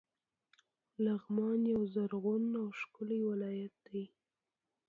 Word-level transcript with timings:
لغمان 1.03 1.59
یو 1.73 1.81
زرغون 1.93 2.45
او 2.61 2.67
ښکلی 2.79 3.19
ولایت 3.29 3.75
ده. 3.87 4.03